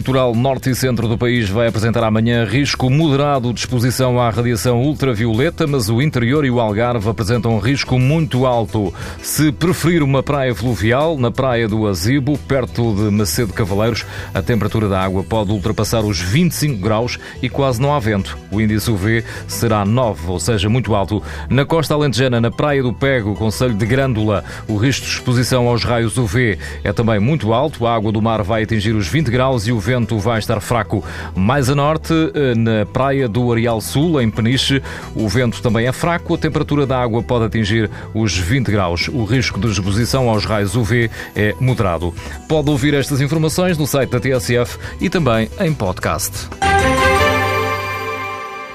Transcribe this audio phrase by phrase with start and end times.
[0.00, 4.80] Litoral norte e centro do país vai apresentar amanhã risco moderado de exposição à radiação
[4.80, 8.94] ultravioleta, mas o interior e o Algarve apresentam risco muito alto.
[9.22, 14.88] Se preferir uma praia fluvial, na praia do Azibo, perto de Macedo Cavaleiros, a temperatura
[14.88, 18.38] da água pode ultrapassar os 25 graus e quase não há vento.
[18.50, 21.22] O índice UV será 9, ou seja, muito alto.
[21.50, 25.84] Na costa alentejana, na praia do Pego, Conselho de Grândola, o risco de exposição aos
[25.84, 27.86] raios UV é também muito alto.
[27.86, 31.04] A água do mar vai atingir os 20 graus e o vento vai estar fraco.
[31.34, 34.82] Mais a norte, eh, na praia do Areal Sul, em Peniche,
[35.14, 36.34] o vento também é fraco.
[36.34, 39.08] A temperatura da água pode atingir os 20 graus.
[39.08, 42.14] O risco de exposição aos raios UV é moderado.
[42.48, 46.48] Pode ouvir estas informações no site da TSF e também em podcast.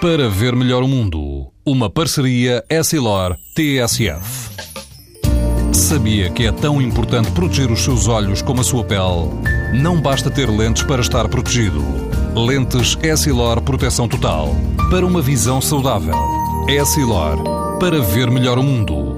[0.00, 4.50] Para ver melhor o mundo, uma parceria Essilor-TSF.
[5.72, 9.63] Sabia que é tão importante proteger os seus olhos como a sua pele?
[9.72, 11.82] Não basta ter lentes para estar protegido.
[12.34, 14.54] Lentes Essilor Proteção Total.
[14.90, 16.14] Para uma visão saudável.
[16.68, 17.78] Essilor.
[17.78, 19.13] Para ver melhor o mundo.